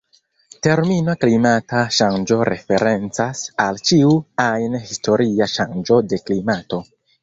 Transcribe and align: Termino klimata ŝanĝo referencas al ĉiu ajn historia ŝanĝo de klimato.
Termino 0.67 1.13
klimata 1.25 1.83
ŝanĝo 1.99 2.39
referencas 2.51 3.45
al 3.69 3.81
ĉiu 3.93 4.19
ajn 4.49 4.83
historia 4.91 5.55
ŝanĝo 5.57 6.05
de 6.13 6.27
klimato. 6.29 6.87